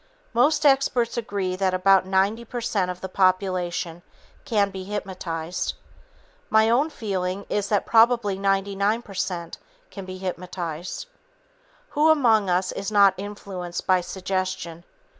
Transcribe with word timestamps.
Most 0.33 0.65
experts 0.65 1.15
agree 1.15 1.55
that 1.55 1.75
about 1.75 2.07
90 2.07 2.43
percent 2.45 2.89
of 2.89 3.01
the 3.01 3.07
population 3.07 4.01
can 4.45 4.71
be 4.71 4.83
hypnotized. 4.85 5.75
My 6.49 6.71
own 6.71 6.89
feeling 6.89 7.45
is 7.49 7.69
that 7.69 7.85
probably 7.85 8.35
99 8.39 9.03
percent 9.03 9.59
can 9.91 10.05
be 10.05 10.17
hypnotized. 10.17 11.05
Who 11.89 12.09
among 12.09 12.49
us 12.49 12.71
is 12.71 12.91
not 12.91 13.13
influenced 13.15 13.85
by 13.85 14.01
suggestion? 14.01 14.85